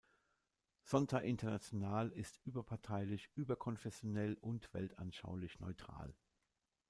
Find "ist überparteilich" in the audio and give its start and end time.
2.09-3.29